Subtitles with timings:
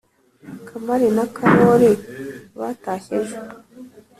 [0.67, 1.91] kamari na kalori
[2.59, 3.37] batashye ejo